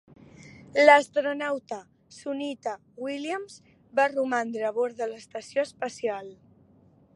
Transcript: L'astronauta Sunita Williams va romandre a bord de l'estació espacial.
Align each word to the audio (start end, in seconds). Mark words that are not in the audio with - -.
L'astronauta 0.85 1.77
Sunita 2.15 2.73
Williams 3.07 3.59
va 4.01 4.09
romandre 4.15 4.67
a 4.71 4.75
bord 4.81 4.99
de 5.03 5.09
l'estació 5.13 5.67
espacial. 5.71 6.33